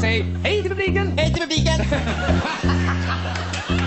Säg 0.00 0.22
hej 0.44 0.62
till 0.62 0.70
publiken! 0.70 1.12
Hej 1.16 1.34
till 1.34 1.42
publiken! 1.42 1.80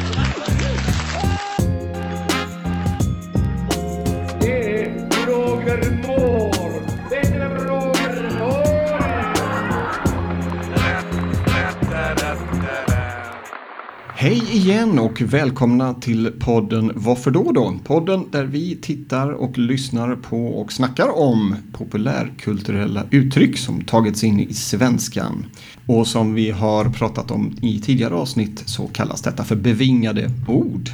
Hej 14.26 14.44
igen 14.52 15.00
och 15.00 15.22
välkomna 15.22 15.94
till 15.94 16.32
podden 16.40 16.92
Varför 16.96 17.32
då 17.32 17.52
då? 17.52 17.74
Podden 17.84 18.26
där 18.32 18.44
vi 18.44 18.76
tittar 18.76 19.32
och 19.32 19.58
lyssnar 19.58 20.16
på 20.16 20.48
och 20.48 20.74
snackar 20.74 21.18
om 21.18 21.56
populärkulturella 21.74 23.04
uttryck 23.12 23.58
som 23.58 23.84
tagits 23.84 24.24
in 24.24 24.40
i 24.40 24.54
svenskan. 24.54 25.46
Och 25.88 26.08
som 26.08 26.34
vi 26.34 26.52
har 26.52 26.86
pratat 26.86 27.32
om 27.32 27.58
i 27.62 27.80
tidigare 27.80 28.14
avsnitt 28.14 28.64
så 28.66 28.88
kallas 28.88 29.22
detta 29.22 29.44
för 29.44 29.56
bevingade 29.56 30.32
ord. 30.48 30.90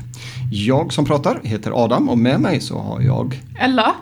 Jag 0.51 0.93
som 0.93 1.05
pratar 1.05 1.39
heter 1.43 1.83
Adam 1.83 2.09
och 2.09 2.17
med 2.17 2.41
mig 2.41 2.61
så 2.61 2.79
har 2.79 3.01
jag 3.01 3.41
Ella. 3.59 3.95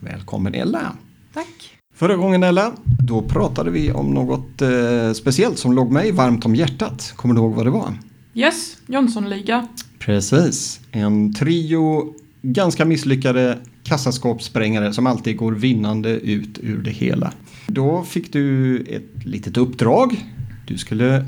Välkommen 0.00 0.54
Ella! 0.54 0.92
Tack. 1.34 1.78
Förra 1.94 2.16
gången 2.16 2.42
Ella, 2.42 2.72
då 2.84 3.22
pratade 3.22 3.70
vi 3.70 3.92
om 3.92 4.14
något 4.14 4.62
eh, 4.62 5.12
speciellt 5.14 5.58
som 5.58 5.72
låg 5.72 5.92
mig 5.92 6.12
varmt 6.12 6.44
om 6.44 6.54
hjärtat. 6.54 7.12
Kommer 7.16 7.34
du 7.34 7.40
ihåg 7.40 7.54
vad 7.54 7.66
det 7.66 7.70
var? 7.70 7.94
Yes, 8.34 8.76
Jönssonliga. 8.86 9.68
Precis. 9.98 10.80
En 10.92 11.34
trio 11.34 12.14
ganska 12.42 12.84
misslyckade 12.84 13.58
kassaskåpssprängare 13.84 14.92
som 14.92 15.06
alltid 15.06 15.36
går 15.36 15.52
vinnande 15.52 16.10
ut 16.10 16.58
ur 16.62 16.82
det 16.82 16.90
hela. 16.90 17.32
Då 17.66 18.02
fick 18.02 18.32
du 18.32 18.76
ett 18.80 19.24
litet 19.26 19.56
uppdrag. 19.56 20.24
Du 20.66 20.78
skulle 20.78 21.24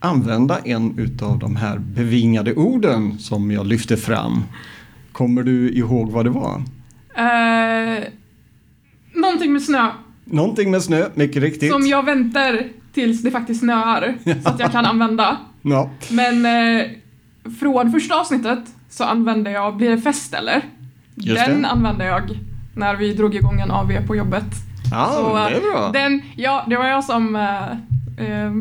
använda 0.00 0.58
en 0.58 0.98
utav 0.98 1.38
de 1.38 1.56
här 1.56 1.78
bevingade 1.78 2.54
orden 2.54 3.18
som 3.18 3.50
jag 3.50 3.66
lyfte 3.66 3.96
fram. 3.96 4.42
Kommer 5.12 5.42
du 5.42 5.70
ihåg 5.70 6.10
vad 6.10 6.26
det 6.26 6.30
var? 6.30 6.62
Eh, 7.16 8.04
någonting 9.14 9.52
med 9.52 9.62
snö. 9.62 9.90
Någonting 10.24 10.70
med 10.70 10.82
snö, 10.82 11.08
mycket 11.14 11.42
riktigt. 11.42 11.72
Som 11.72 11.86
jag 11.86 12.04
väntar 12.04 12.62
tills 12.94 13.22
det 13.22 13.30
faktiskt 13.30 13.60
snöar. 13.60 14.18
så 14.42 14.48
att 14.48 14.60
jag 14.60 14.72
kan 14.72 14.86
använda. 14.86 15.38
Ja, 15.62 15.90
Men 16.10 16.46
eh, 16.80 16.86
från 17.60 17.92
första 17.92 18.20
avsnittet 18.20 18.58
så 18.90 19.04
använde 19.04 19.50
jag 19.50 19.76
Blir 19.76 19.90
det 19.90 19.98
fest 19.98 20.34
eller? 20.34 20.62
Just 21.14 21.46
den 21.46 21.62
det. 21.62 21.68
använde 21.68 22.04
jag 22.04 22.38
när 22.76 22.96
vi 22.96 23.14
drog 23.14 23.34
igång 23.34 23.60
en 23.60 23.70
AV 23.70 24.06
på 24.06 24.16
jobbet. 24.16 24.44
ja 24.90 25.12
Så, 25.14 25.34
det 25.34 25.56
är 25.56 25.60
bra. 25.72 25.90
Den, 25.92 26.22
ja, 26.36 26.64
det 26.68 26.76
var 26.76 26.86
jag 26.86 27.04
som 27.04 27.36
eh, 27.36 27.70
eh, 28.26 28.52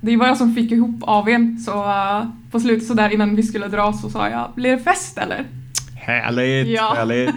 det 0.00 0.16
var 0.16 0.26
jag 0.26 0.36
som 0.36 0.54
fick 0.54 0.72
ihop 0.72 0.96
AWn 1.02 1.58
så 1.58 1.84
eh, 1.84 2.24
på 2.50 2.60
slutet 2.60 2.86
så 2.86 2.94
där 2.94 3.12
innan 3.12 3.36
vi 3.36 3.42
skulle 3.42 3.68
dra 3.68 3.92
så 3.92 4.10
sa 4.10 4.28
jag 4.28 4.52
Blir 4.54 4.70
det 4.70 4.78
fest 4.78 5.18
eller? 5.18 5.44
Härligt, 5.94 6.68
Ja. 6.68 6.94
härligt. 6.96 7.30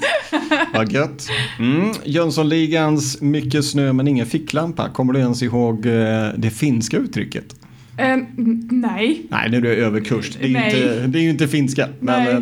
Vad 0.73 0.91
gött. 0.91 1.27
Mm. 1.59 1.91
Jönssonligans 2.05 3.21
mycket 3.21 3.65
snö 3.65 3.93
men 3.93 4.07
ingen 4.07 4.25
ficklampa. 4.25 4.89
Kommer 4.89 5.13
du 5.13 5.19
ens 5.19 5.43
ihåg 5.43 5.85
eh, 5.85 6.27
det 6.37 6.49
finska 6.49 6.97
uttrycket? 6.97 7.55
N- 7.99 8.67
nej. 8.71 9.21
Nej, 9.29 9.49
nu 9.49 9.57
är 9.57 9.61
du 9.61 9.69
överkurs. 9.75 10.37
Det 10.41 10.45
är, 10.47 10.49
Nej. 10.53 10.65
inte, 10.65 11.07
det 11.07 11.19
är 11.19 11.23
ju 11.23 11.29
inte 11.29 11.47
finska. 11.47 11.87
Men 11.99 12.23
Nej. 12.23 12.33
eh, 12.33 12.39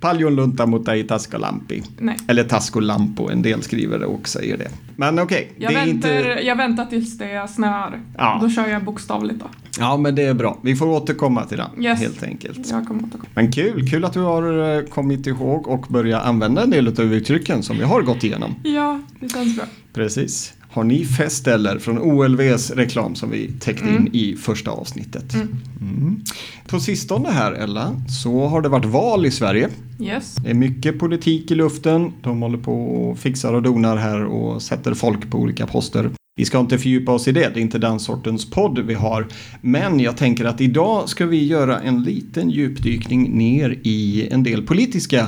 Paljon 0.00 0.36
lunta 0.36 0.66
mot 0.66 0.86
dig 0.86 1.06
taskolampi. 1.06 1.82
Nej. 1.98 2.16
Eller 2.28 2.44
taskolampo, 2.44 3.28
en 3.30 3.42
del 3.42 3.62
skriver 3.62 3.98
det 3.98 4.06
och 4.06 4.28
säger 4.28 4.56
det. 4.58 4.68
Men 4.96 5.18
okej, 5.18 5.52
Jag, 5.56 5.72
det 5.72 5.76
är 5.78 5.86
väntar, 5.86 6.16
inte... 6.18 6.40
jag 6.46 6.56
väntar 6.56 6.86
tills 6.86 7.18
det 7.18 7.48
snöar. 7.50 8.00
Ja. 8.18 8.38
Då 8.42 8.50
kör 8.50 8.66
jag 8.68 8.84
bokstavligt 8.84 9.40
då. 9.40 9.46
Ja, 9.78 9.96
men 9.96 10.14
det 10.14 10.22
är 10.22 10.34
bra. 10.34 10.58
Vi 10.62 10.76
får 10.76 10.86
återkomma 10.86 11.44
till 11.44 11.56
den, 11.58 11.84
Yes. 11.84 12.00
helt 12.00 12.22
enkelt. 12.22 12.70
Jag 12.70 12.86
kommer 12.86 13.00
återkomma. 13.02 13.28
Men 13.34 13.52
kul, 13.52 13.88
kul 13.90 14.04
att 14.04 14.12
du 14.12 14.20
har 14.20 14.76
eh, 14.78 14.82
kommit 14.84 15.26
ihåg 15.26 15.68
och 15.68 15.86
börjat 15.88 16.24
använda 16.24 16.62
en 16.62 16.70
del 16.70 16.88
av 16.88 17.00
uttrycken 17.14 17.62
som 17.62 17.78
vi 17.78 17.84
har 17.84 18.02
gått 18.02 18.24
igenom. 18.24 18.54
Ja, 18.64 19.00
det 19.20 19.28
känns 19.28 19.56
bra. 19.56 19.64
Precis. 19.94 20.54
Har 20.76 20.84
ni 20.84 21.04
fest 21.04 21.46
eller 21.46 21.78
från 21.78 21.98
OLVs 21.98 22.70
reklam 22.70 23.14
som 23.14 23.30
vi 23.30 23.50
täckte 23.60 23.88
in 23.88 23.96
Mm. 23.96 24.08
i 24.12 24.36
första 24.36 24.70
avsnittet. 24.70 25.34
Mm. 25.34 25.48
Mm. 25.80 26.20
På 26.66 26.80
sistone 26.80 27.28
här 27.28 27.52
Ella 27.52 28.00
så 28.22 28.46
har 28.46 28.60
det 28.60 28.68
varit 28.68 28.84
val 28.84 29.26
i 29.26 29.30
Sverige. 29.30 29.68
Yes. 30.00 30.34
Det 30.34 30.50
är 30.50 30.54
mycket 30.54 30.98
politik 30.98 31.50
i 31.50 31.54
luften. 31.54 32.12
De 32.22 32.42
håller 32.42 32.58
på 32.58 32.72
och 32.84 33.18
fixar 33.18 33.52
och 33.52 33.62
donar 33.62 33.96
här 33.96 34.24
och 34.24 34.62
sätter 34.62 34.94
folk 34.94 35.30
på 35.30 35.38
olika 35.38 35.66
poster. 35.66 36.10
Vi 36.36 36.44
ska 36.44 36.58
inte 36.60 36.78
fördjupa 36.78 37.12
oss 37.12 37.28
i 37.28 37.32
det, 37.32 37.50
det 37.54 37.60
är 37.60 37.62
inte 37.62 37.78
den 37.78 38.00
sortens 38.00 38.50
podd 38.50 38.78
vi 38.78 38.94
har. 38.94 39.26
Men 39.60 40.00
jag 40.00 40.16
tänker 40.16 40.44
att 40.44 40.60
idag 40.60 41.08
ska 41.08 41.26
vi 41.26 41.46
göra 41.46 41.80
en 41.80 42.02
liten 42.02 42.50
djupdykning 42.50 43.38
ner 43.38 43.78
i 43.82 44.28
en 44.30 44.42
del 44.42 44.62
politiska 44.62 45.26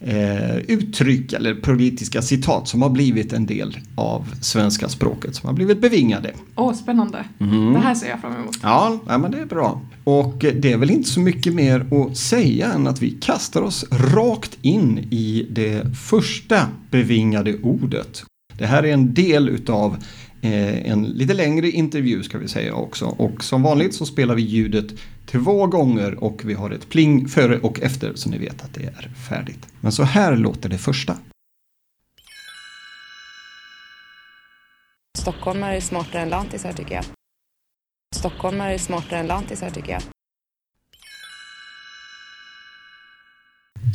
eh, 0.00 0.56
uttryck 0.56 1.32
eller 1.32 1.54
politiska 1.54 2.22
citat 2.22 2.68
som 2.68 2.82
har 2.82 2.90
blivit 2.90 3.32
en 3.32 3.46
del 3.46 3.78
av 3.94 4.34
svenska 4.40 4.88
språket, 4.88 5.36
som 5.36 5.46
har 5.46 5.54
blivit 5.54 5.80
bevingade. 5.80 6.30
Åh, 6.54 6.74
spännande. 6.74 7.24
Mm. 7.40 7.72
Det 7.72 7.78
här 7.78 7.94
ser 7.94 8.08
jag 8.08 8.20
fram 8.20 8.32
emot. 8.36 8.58
Ja, 8.62 8.98
ja, 9.08 9.18
men 9.18 9.30
det 9.30 9.38
är 9.38 9.46
bra. 9.46 9.80
Och 10.04 10.44
eh, 10.44 10.54
det 10.54 10.72
är 10.72 10.76
väl 10.76 10.90
inte 10.90 11.08
så 11.08 11.20
mycket 11.20 11.54
mer 11.54 11.86
att 11.94 12.16
säga 12.16 12.72
än 12.72 12.86
att 12.86 13.02
vi 13.02 13.10
kastar 13.10 13.62
oss 13.62 13.84
rakt 13.90 14.58
in 14.62 14.98
i 15.10 15.46
det 15.50 15.96
första 15.96 16.68
bevingade 16.90 17.56
ordet. 17.62 18.24
Det 18.58 18.66
här 18.66 18.82
är 18.82 18.92
en 18.92 19.14
del 19.14 19.48
utav 19.48 19.96
en 20.54 21.04
lite 21.04 21.34
längre 21.34 21.70
intervju 21.70 22.22
ska 22.22 22.38
vi 22.38 22.48
säga 22.48 22.74
också. 22.74 23.04
Och 23.06 23.44
som 23.44 23.62
vanligt 23.62 23.94
så 23.94 24.06
spelar 24.06 24.34
vi 24.34 24.42
ljudet 24.42 24.86
två 25.26 25.66
gånger 25.66 26.24
och 26.24 26.42
vi 26.44 26.54
har 26.54 26.70
ett 26.70 26.88
pling 26.88 27.28
före 27.28 27.58
och 27.58 27.80
efter 27.80 28.14
så 28.14 28.30
ni 28.30 28.38
vet 28.38 28.64
att 28.64 28.74
det 28.74 28.84
är 28.84 29.10
färdigt. 29.28 29.66
Men 29.80 29.92
så 29.92 30.02
här 30.02 30.36
låter 30.36 30.68
det 30.68 30.78
första. 30.78 31.16
Stockholmare 35.18 35.76
är 35.76 35.80
smartare 35.80 36.22
än 36.22 36.28
lantisar 36.28 36.72
tycker 36.72 36.94
jag. 36.94 37.04
Stockholmare 38.16 38.74
är 38.74 38.78
smartare 38.78 39.20
än 39.20 39.26
lantisar 39.26 39.70
tycker 39.70 39.92
jag. 39.92 40.02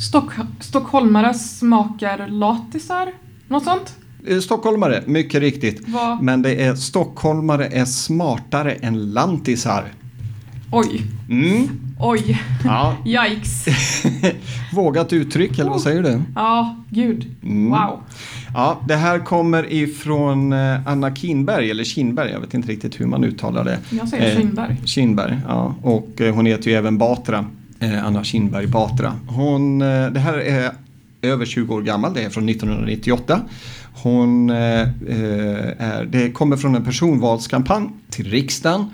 Stock, 0.00 0.32
stockholmare 0.60 1.34
smakar 1.34 2.28
latisar? 2.28 3.12
Något 3.48 3.64
sånt? 3.64 4.01
Eh, 4.28 4.38
Stockholmare, 4.38 5.02
mycket 5.06 5.40
riktigt. 5.40 5.88
Vad? 5.88 6.22
Men 6.22 6.42
det 6.42 6.62
är 6.64 6.74
stockholmare 6.74 7.66
är 7.66 7.84
smartare 7.84 8.72
än 8.72 9.12
lantisar. 9.12 9.84
Oj. 10.72 11.02
Mm. 11.30 11.68
Oj. 12.00 12.42
Ja, 12.64 12.96
Yikes. 13.06 13.66
Vågat 14.72 15.12
uttryck, 15.12 15.58
eller 15.58 15.70
vad 15.70 15.80
säger 15.80 16.02
du? 16.02 16.22
Ja, 16.34 16.76
gud. 16.90 17.26
Mm. 17.42 17.70
Wow. 17.70 18.00
Ja, 18.54 18.80
det 18.88 18.96
här 18.96 19.18
kommer 19.18 19.72
ifrån 19.72 20.52
eh, 20.52 20.88
Anna 20.88 21.14
Kinberg, 21.14 21.70
eller 21.70 21.84
Kinberg, 21.84 22.30
jag 22.30 22.40
vet 22.40 22.54
inte 22.54 22.68
riktigt 22.68 23.00
hur 23.00 23.06
man 23.06 23.24
uttalar 23.24 23.64
det. 23.64 23.78
Jag 23.90 24.08
säger 24.08 24.30
Eh, 24.34 24.40
Kinberg. 24.40 24.76
Kinberg, 24.84 25.38
ja. 25.48 25.74
Och 25.82 26.20
eh, 26.20 26.34
hon 26.34 26.46
heter 26.46 26.70
ju 26.70 26.76
även 26.76 26.98
Batra. 26.98 27.44
Eh, 27.80 28.06
Anna 28.06 28.24
Kinberg 28.24 28.66
Batra. 28.66 29.12
Hon, 29.26 29.82
eh, 29.82 30.06
det 30.10 30.20
här 30.20 30.38
är 30.38 30.70
över 31.22 31.44
20 31.46 31.74
år 31.74 31.82
gammal, 31.82 32.14
det 32.14 32.22
är 32.22 32.30
från 32.30 32.48
1998. 32.48 33.40
Hon 33.92 34.50
eh, 34.50 34.80
eh, 34.80 34.88
är, 35.78 36.08
det 36.10 36.30
kommer 36.30 36.56
från 36.56 36.74
en 36.74 36.84
personvalskampanj 36.84 37.88
till 38.10 38.30
riksdagen. 38.30 38.84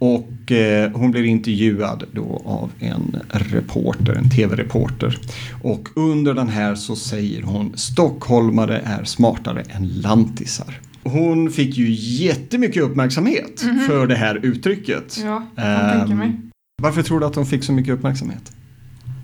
Och 0.00 0.52
eh, 0.52 0.90
hon 0.90 1.10
blir 1.10 1.24
intervjuad 1.24 2.04
då 2.12 2.42
av 2.44 2.70
en 2.78 3.16
reporter, 3.30 4.12
en 4.12 4.30
tv-reporter. 4.30 5.18
Och 5.62 5.88
under 5.94 6.34
den 6.34 6.48
här 6.48 6.74
så 6.74 6.96
säger 6.96 7.42
hon 7.42 7.72
stockholmare 7.76 8.82
är 8.84 9.04
smartare 9.04 9.62
än 9.68 9.88
lantisar. 9.88 10.80
Hon 11.02 11.50
fick 11.50 11.76
ju 11.76 11.90
jättemycket 12.24 12.82
uppmärksamhet 12.82 13.64
för 13.86 14.06
det 14.06 14.14
här 14.14 14.40
uttrycket. 14.42 15.18
Ja, 15.24 15.46
jag 15.54 15.64
kan 15.80 15.98
tänka 15.98 16.12
Ehm, 16.12 16.18
mig. 16.18 16.40
Varför 16.82 17.02
tror 17.02 17.20
du 17.20 17.26
att 17.26 17.34
hon 17.34 17.46
fick 17.46 17.64
så 17.64 17.72
mycket 17.72 17.94
uppmärksamhet? 17.94 18.52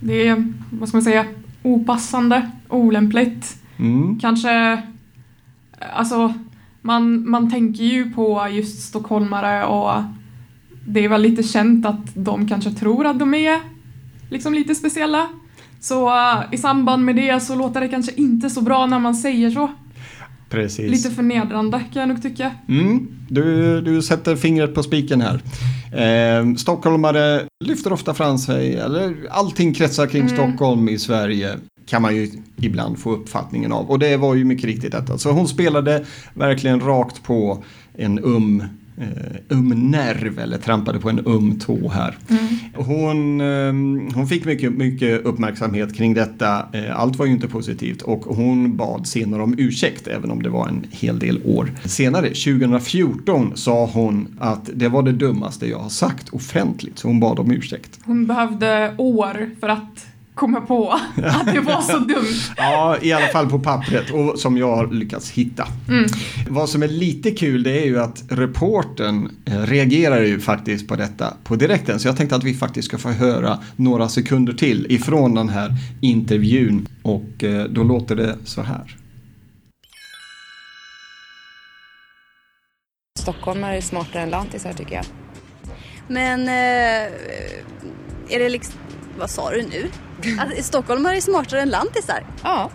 Det 0.00 0.28
är, 0.28 0.52
vad 0.70 0.88
ska 0.88 0.96
man 0.96 1.04
säga, 1.04 1.26
opassande, 1.64 2.50
olämpligt. 2.68 3.56
Mm. 3.76 4.18
Kanske, 4.20 4.82
alltså, 5.94 6.34
man, 6.80 7.30
man 7.30 7.50
tänker 7.50 7.84
ju 7.84 8.12
på 8.12 8.48
just 8.52 8.82
stockholmare 8.82 9.64
och 9.64 10.02
det 10.86 11.04
är 11.04 11.08
väl 11.08 11.22
lite 11.22 11.42
känt 11.42 11.86
att 11.86 12.14
de 12.14 12.48
kanske 12.48 12.70
tror 12.70 13.06
att 13.06 13.18
de 13.18 13.34
är 13.34 13.60
liksom 14.30 14.54
lite 14.54 14.74
speciella. 14.74 15.28
Så 15.80 16.08
eh, 16.08 16.42
i 16.52 16.58
samband 16.58 17.04
med 17.04 17.16
det 17.16 17.40
så 17.40 17.54
låter 17.54 17.80
det 17.80 17.88
kanske 17.88 18.12
inte 18.12 18.50
så 18.50 18.60
bra 18.60 18.86
när 18.86 18.98
man 18.98 19.14
säger 19.14 19.50
så. 19.50 19.70
Precis. 20.54 20.90
Lite 20.90 21.10
förnedrande 21.10 21.82
kan 21.92 22.00
jag 22.00 22.08
nog 22.08 22.22
tycka. 22.22 22.50
Mm, 22.68 23.08
du, 23.28 23.80
du 23.80 24.02
sätter 24.02 24.36
fingret 24.36 24.74
på 24.74 24.82
spiken 24.82 25.20
här. 25.20 25.40
Eh, 25.92 26.54
stockholmare 26.54 27.42
lyfter 27.64 27.92
ofta 27.92 28.14
fram 28.14 28.38
sig, 28.38 28.74
eller 28.76 29.16
allting 29.30 29.74
kretsar 29.74 30.06
kring 30.06 30.22
Mm. 30.22 30.34
Stockholm 30.34 30.88
i 30.88 30.98
Sverige. 30.98 31.56
kan 31.86 32.02
man 32.02 32.16
ju 32.16 32.30
ibland 32.56 32.98
få 32.98 33.12
uppfattningen 33.12 33.72
av. 33.72 33.90
Och 33.90 33.98
det 33.98 34.16
var 34.16 34.34
ju 34.34 34.44
mycket 34.44 34.64
riktigt 34.64 34.92
detta. 34.92 35.18
Så 35.18 35.30
hon 35.30 35.48
spelade 35.48 36.04
verkligen 36.34 36.80
rakt 36.80 37.22
på 37.22 37.64
en 37.94 38.18
um 38.18 38.62
um 39.48 39.68
nerv 39.68 40.38
eller 40.38 40.58
trampade 40.58 40.98
på 40.98 41.10
en 41.10 41.20
um 41.26 41.58
tå 41.58 41.88
här. 41.88 42.18
Hon, 42.74 43.40
eh, 43.40 44.14
hon 44.14 44.26
fick 44.28 44.44
mycket, 44.44 44.72
mycket 44.72 45.24
uppmärksamhet 45.24 45.94
kring 45.94 46.14
detta. 46.14 46.66
Eh, 46.72 47.00
allt 47.00 47.16
var 47.16 47.26
ju 47.26 47.32
inte 47.32 47.48
positivt 47.48 48.02
och 48.02 48.24
hon 48.24 48.76
bad 48.76 49.06
senare 49.06 49.42
om 49.42 49.54
ursäkt 49.58 50.06
även 50.06 50.30
om 50.30 50.42
det 50.42 50.48
var 50.48 50.68
en 50.68 50.86
hel 50.90 51.18
del 51.18 51.40
år 51.44 51.72
senare. 51.84 52.26
2014 52.28 53.52
sa 53.56 53.86
hon 53.86 54.36
att 54.40 54.70
det 54.74 54.88
var 54.88 55.02
det 55.02 55.12
dummaste 55.12 55.66
jag 55.66 55.78
har 55.78 55.88
sagt 55.88 56.28
offentligt 56.28 56.98
så 56.98 57.08
hon 57.08 57.20
bad 57.20 57.38
om 57.38 57.50
ursäkt. 57.50 58.00
Hon 58.04 58.26
behövde 58.26 58.94
år 58.98 59.50
för 59.60 59.68
att 59.68 60.06
komma 60.34 60.60
på 60.60 60.90
att 61.24 61.54
det 61.54 61.60
var 61.60 61.80
så 61.80 61.98
dumt. 61.98 62.54
Ja, 62.56 62.96
i 63.02 63.12
alla 63.12 63.26
fall 63.26 63.50
på 63.50 63.58
pappret 63.58 64.10
och 64.10 64.38
som 64.38 64.58
jag 64.58 64.76
har 64.76 64.86
lyckats 64.86 65.30
hitta. 65.30 65.66
Vad 66.48 66.68
som 66.68 66.82
är 66.82 66.88
lite 66.88 67.30
kul 67.30 67.62
det 67.62 67.82
är 67.82 67.84
ju 67.84 68.00
att 68.00 68.24
reporten 68.28 69.30
eh, 69.44 69.62
reagerar 69.62 70.20
ju 70.20 70.40
faktiskt 70.40 70.88
på 70.88 70.96
detta 70.96 71.34
på 71.44 71.56
direkten. 71.56 72.00
Så 72.00 72.08
jag 72.08 72.16
tänkte 72.16 72.36
att 72.36 72.44
vi 72.44 72.54
faktiskt 72.54 72.88
ska 72.88 72.98
få 72.98 73.08
höra 73.08 73.58
några 73.76 74.08
sekunder 74.08 74.52
till 74.52 74.86
ifrån 74.88 75.34
den 75.34 75.48
här 75.48 75.70
intervjun. 76.00 76.88
Och 77.02 77.44
eh, 77.44 77.64
då 77.64 77.82
låter 77.82 78.16
det 78.16 78.38
så 78.44 78.62
här. 78.62 78.96
Stockholmare 83.18 83.76
är 83.76 83.80
smartare 83.80 84.22
än 84.22 84.30
lantisar 84.30 84.72
tycker 84.72 84.94
jag. 84.94 85.04
Men 86.08 86.40
eh, 86.40 87.12
är 88.28 88.38
det 88.38 88.48
liksom, 88.48 88.74
vad 89.18 89.30
sa 89.30 89.50
du 89.50 89.62
nu? 89.62 89.90
Att 90.38 90.64
stockholmare 90.64 91.16
är 91.16 91.20
smartare 91.20 91.60
än 91.62 91.68
lantisar? 91.70 92.26
Ja. 92.42 92.70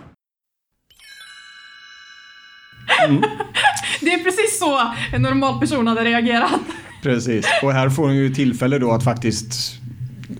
Det 4.00 4.12
är 4.12 4.24
precis 4.24 4.58
så 4.58 4.80
en 5.12 5.22
normal 5.22 5.60
person 5.60 5.86
hade 5.86 6.04
reagerat. 6.04 6.50
Precis, 7.02 7.46
och 7.62 7.72
här 7.72 7.88
får 7.90 8.02
hon 8.02 8.16
ju 8.16 8.34
tillfälle 8.34 8.78
då 8.78 8.90
att 8.92 9.04
faktiskt 9.04 9.72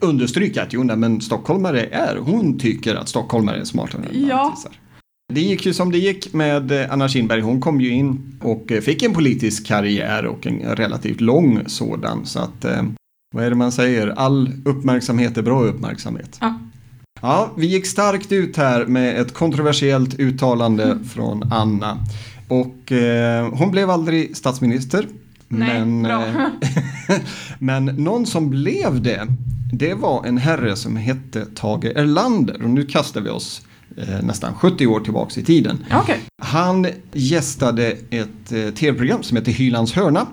understryka 0.01 0.63
att 0.63 0.73
jo, 0.73 0.83
nej, 0.83 0.97
men 0.97 1.21
stockholmare 1.21 1.85
är, 1.87 2.17
hon 2.17 2.59
tycker 2.59 2.95
att 2.95 3.09
stockholmare 3.09 3.61
är 3.61 3.65
smartare 3.65 4.03
än 4.03 4.29
Ja. 4.29 4.37
lantisar. 4.45 4.73
Det 5.33 5.41
gick 5.41 5.67
ju 5.67 5.75
som 5.75 5.93
det 5.93 5.99
gick 5.99 6.33
med 6.33 6.73
eh, 6.73 6.93
Anna 6.93 7.09
Kinberg. 7.09 7.41
Hon 7.41 7.61
kom 7.61 7.81
ju 7.81 7.91
in 7.91 8.39
och 8.43 8.73
eh, 8.73 8.81
fick 8.81 9.03
en 9.03 9.15
politisk 9.15 9.67
karriär 9.67 10.27
och 10.27 10.47
en 10.47 10.77
relativt 10.77 11.21
lång 11.21 11.63
sådan. 11.67 12.27
Så 12.27 12.39
att, 12.39 12.65
eh, 12.65 12.83
vad 13.35 13.45
är 13.45 13.51
det 13.51 13.57
man 13.57 13.73
säger? 13.73 14.09
All 14.09 14.53
uppmärksamhet 14.65 15.37
är 15.39 15.43
bra 15.43 15.63
uppmärksamhet. 15.63 16.39
Ja. 16.41 16.59
Ja, 17.23 17.51
vi 17.57 17.67
gick 17.67 17.87
starkt 17.87 18.33
ut 18.33 18.57
här 18.57 18.87
med 18.87 19.21
ett 19.21 19.35
kontroversiellt 19.35 20.15
uttalande 20.19 20.99
från 21.15 21.53
Anna. 21.53 21.99
Och 22.49 22.93
eh, 22.93 23.49
hon 23.53 23.71
blev 23.71 23.91
aldrig 23.91 24.37
statsminister. 24.37 25.07
Nej, 25.49 25.81
men, 25.81 26.03
bra. 26.03 26.27
eh, 26.27 27.17
men 27.59 27.85
någon 27.85 28.27
som 28.27 28.51
blev 28.51 29.03
det, 29.03 29.27
det 29.73 29.95
var 29.95 30.27
en 30.27 30.39
herre 30.39 30.77
som 30.77 30.97
hette 30.97 31.47
Tage 31.55 31.85
Erlander. 31.85 32.63
Och 32.63 32.71
nu 32.71 32.87
kastar 32.87 33.21
vi 33.21 33.31
oss 33.31 33.63
eh, 33.97 34.23
nästan 34.23 34.55
70 34.55 34.87
år 34.87 35.01
tillbaks 35.01 35.39
i 35.39 35.43
tiden. 35.45 35.79
Okej. 35.93 36.21
Han 36.43 36.87
gästade 37.13 37.97
ett 38.11 38.53
eh, 38.53 38.71
tv-program 38.75 39.23
som 39.23 39.37
heter 39.37 39.53
Hylands 39.53 39.93
hörna. 39.93 40.27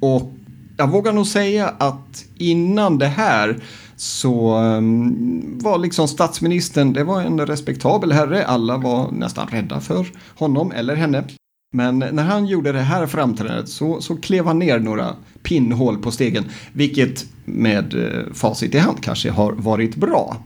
Och 0.00 0.34
jag 0.76 0.90
vågar 0.90 1.12
nog 1.12 1.26
säga 1.26 1.68
att 1.78 2.24
innan 2.38 2.98
det 2.98 3.06
här 3.06 3.62
så 3.96 4.58
um, 4.58 5.58
var 5.58 5.78
liksom 5.78 6.08
statsministern, 6.08 6.92
det 6.92 7.04
var 7.04 7.20
en 7.20 7.46
respektabel 7.46 8.12
herre. 8.12 8.46
Alla 8.46 8.76
var 8.76 9.10
nästan 9.10 9.48
rädda 9.48 9.80
för 9.80 10.06
honom 10.34 10.72
eller 10.72 10.94
henne. 10.94 11.24
Men 11.72 11.98
när 11.98 12.22
han 12.22 12.46
gjorde 12.46 12.72
det 12.72 12.80
här 12.80 13.06
framträdandet 13.06 13.68
så, 13.68 14.00
så 14.00 14.16
klev 14.16 14.46
han 14.46 14.58
ner 14.58 14.78
några 14.78 15.16
pinnhål 15.42 15.98
på 15.98 16.10
stegen. 16.10 16.44
Vilket 16.72 17.26
med 17.44 17.94
eh, 17.94 18.32
facit 18.32 18.74
i 18.74 18.78
hand 18.78 19.02
kanske 19.02 19.30
har 19.30 19.52
varit 19.52 19.96
bra. 19.96 20.36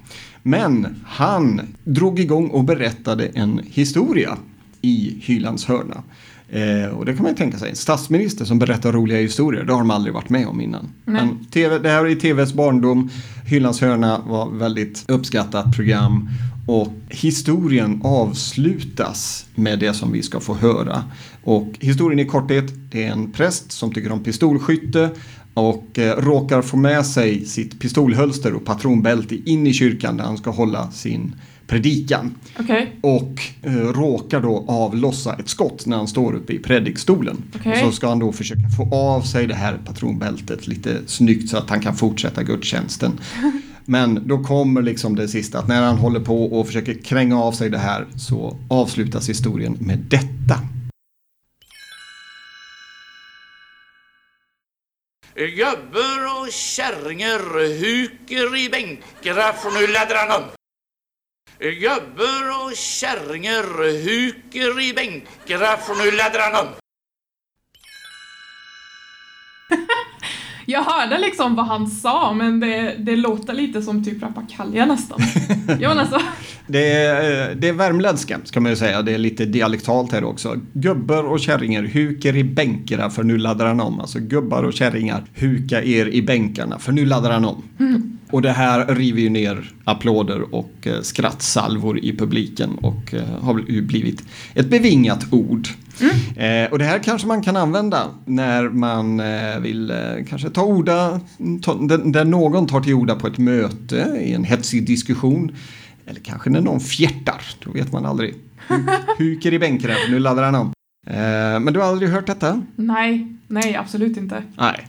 Men 0.43 1.03
han 1.07 1.61
drog 1.85 2.21
igång 2.21 2.49
och 2.49 2.65
berättade 2.65 3.27
en 3.27 3.61
historia 3.65 4.37
i 4.81 5.19
Hylands 5.23 5.65
hörna. 5.65 6.03
Eh, 6.51 6.89
och 6.89 7.05
det 7.05 7.15
kan 7.15 7.23
man 7.23 7.33
ju 7.33 7.37
tänka 7.37 7.59
sig, 7.59 7.71
en 7.71 7.77
statsminister 7.77 8.45
som 8.45 8.59
berättar 8.59 8.93
roliga 8.93 9.19
historier, 9.19 9.65
det 9.65 9.73
har 9.73 9.81
de 9.81 9.91
aldrig 9.91 10.15
varit 10.15 10.29
med 10.29 10.47
om 10.47 10.61
innan. 10.61 10.89
Nej. 11.05 11.15
Men 11.27 11.45
TV, 11.45 11.79
det 11.79 11.89
här 11.89 12.07
är 12.07 12.15
TVs 12.15 12.53
barndom, 12.53 13.11
Hylands 13.47 13.81
hörna 13.81 14.23
var 14.27 14.51
väldigt 14.51 15.05
uppskattat 15.09 15.77
program 15.77 16.31
och 16.67 16.93
historien 17.09 18.01
avslutas 18.05 19.47
med 19.55 19.79
det 19.79 19.95
som 19.95 20.13
vi 20.13 20.23
ska 20.23 20.41
få 20.41 20.55
höra. 20.55 21.05
Och 21.45 21.73
historien 21.81 22.19
i 22.19 22.25
korthet, 22.25 22.65
det 22.91 23.05
är 23.05 23.13
en 23.13 23.33
präst 23.33 23.73
som 23.73 23.93
tycker 23.93 24.13
om 24.13 24.23
pistolskytte 24.23 25.11
och 25.55 25.99
eh, 25.99 26.17
råkar 26.17 26.63
få 26.63 26.77
med 26.77 27.07
sig 27.07 27.45
sitt 27.45 27.81
pistolhölster 27.81 28.55
och 28.55 28.65
patronbälte 28.65 29.51
in 29.51 29.67
i 29.67 29.73
kyrkan 29.73 30.17
där 30.17 30.25
han 30.25 30.39
ska 30.39 30.51
hålla 30.51 30.91
sin 30.91 31.35
predikan. 31.69 32.35
Okej. 32.59 32.93
Och 33.01 33.43
eh, 33.63 33.73
råkar 33.73 34.41
då 34.41 34.65
avlossa 34.69 35.35
ett 35.35 35.49
skott 35.49 35.87
när 35.87 35.97
han 35.97 36.09
står 36.09 36.35
uppe 36.35 36.53
i 36.53 36.59
predikstolen. 36.59 37.43
Okej. 37.57 37.73
Och 37.73 37.79
så 37.79 37.93
ska 37.93 38.09
han 38.09 38.19
då 38.19 38.33
försöka 38.33 38.69
få 38.77 38.95
av 38.95 39.21
sig 39.21 39.47
det 39.47 39.55
här 39.55 39.79
patronbältet 39.87 40.67
lite 40.67 40.99
snyggt 41.07 41.51
så 41.51 41.57
att 41.57 41.71
han 41.71 41.81
kan 41.81 41.97
fortsätta 41.97 42.43
gudstjänsten. 42.43 43.21
Men 43.85 44.29
då 44.29 44.45
kommer 44.45 44.83
liksom 44.83 45.17
det 45.17 45.29
sista 45.29 45.59
att 45.59 45.69
när 45.69 45.83
han 45.83 45.97
håller 45.97 46.21
på 46.21 46.45
och 46.45 46.67
försöker 46.67 46.95
kränga 46.95 47.43
av 47.43 47.53
sig 47.53 47.71
det 47.71 47.79
här 47.79 48.07
så 48.17 48.57
avslutas 48.69 49.29
historien 49.29 49.77
med 49.81 49.99
detta. 49.99 50.61
Gubbar 55.35 56.43
och 56.43 56.53
kärringar 56.53 57.79
huker 57.81 58.57
i 58.57 58.69
bänkarna 58.69 59.53
för 59.53 59.81
nu 59.81 59.93
laddar 59.93 60.27
han 60.27 60.43
om. 60.43 60.58
Gubbar 61.59 62.65
och 62.65 62.77
kärringar 62.77 64.05
huker 64.05 64.81
i 64.81 64.95
bänkarna 64.95 65.77
för 65.77 66.05
nu 66.05 66.17
laddar 66.17 66.41
han 66.41 66.67
om. 66.67 66.73
Jag 70.67 70.83
hörde 70.83 71.19
liksom 71.19 71.55
vad 71.55 71.67
han 71.67 71.87
sa 71.87 72.33
men 72.33 72.61
det, 72.61 72.95
det 72.99 73.17
låter 73.17 73.55
lite 73.55 73.83
som 73.83 74.05
typ 74.05 74.23
rappakalja 74.23 74.87
nästan. 74.87 75.21
Men 75.81 75.99
alltså, 75.99 76.21
Det 76.67 76.93
är, 76.93 77.51
eh, 77.51 77.57
det 77.57 77.69
är 77.69 77.73
värmländska 77.73 78.41
ska 78.45 78.61
man 78.61 78.73
ju 78.73 78.77
säga. 78.77 79.03
Det 79.03 79.13
är 79.15 79.19
lite 79.19 79.45
dialektalt 79.45 80.13
här 80.13 80.25
också. 80.25 80.55
Gubbar 80.73 81.25
och 81.25 81.41
kärringar 81.41 81.83
huker 81.83 82.37
i 82.37 82.45
bänkarna 82.45 83.11
för 83.11 83.23
nu 83.23 83.39
laddar 83.39 83.67
han 83.67 83.81
om. 83.81 84.01
Alltså 84.01 84.19
gubbar 84.19 84.63
och 84.63 84.73
kärringar 84.73 85.25
huka 85.35 85.83
er 85.83 86.07
i 86.07 86.23
bänkarna 86.23 86.79
för 86.79 86.93
nu 86.93 87.07
laddar 87.07 87.31
han 87.31 87.45
om. 87.45 87.63
Och 88.31 88.43
det 88.43 88.53
här 88.53 88.87
river 88.95 89.21
ju 89.21 89.29
ner 89.31 89.71
applåder 89.85 90.55
och 90.55 90.73
eh, 90.83 91.01
skrattsalvor 91.03 91.99
i 91.99 92.17
publiken 92.17 92.71
och 92.79 93.15
eh, 93.15 93.43
har 93.43 93.83
blivit 93.83 94.23
ett 94.55 94.71
bevingat 94.71 95.33
ord. 95.33 95.69
Eh, 96.37 96.71
och 96.73 96.79
det 96.79 96.85
här 96.85 96.99
kanske 96.99 97.27
man 97.29 97.43
kan 97.43 97.57
använda 97.57 98.07
när 98.25 98.69
man 98.69 99.23
vill 99.63 99.93
kanske 100.29 100.51
ta 100.51 100.63
orda, 100.65 101.21
ta, 101.63 101.75
där, 101.75 102.25
någon 102.25 102.67
tar 102.67 102.81
till 102.81 102.95
orda 102.95 103.15
på 103.15 103.27
ett 103.27 103.39
möte 103.39 104.21
i 104.25 104.33
en 104.33 104.45
hetsig 104.45 104.87
diskussion. 104.87 105.57
Eller 106.07 106.21
kanske 106.21 106.51
när 106.51 106.61
någon 106.61 106.81
fjärtar, 106.81 107.41
då 107.65 107.71
vet 107.71 107.93
man 107.93 108.07
aldrig. 108.07 108.35
Hu- 108.69 108.89
Huker 109.19 109.53
i 109.55 109.59
bänken 109.59 109.91
nu 110.11 110.19
laddar 110.19 110.43
han 110.43 110.55
om. 110.55 110.73
Men 111.65 111.73
du 111.73 111.81
har 111.81 111.87
aldrig 111.87 112.11
hört 112.11 112.27
detta? 112.27 112.63
nej, 112.77 113.37
nej 113.49 113.77
absolut 113.77 114.17
inte. 114.17 114.43
Nej. 114.59 114.87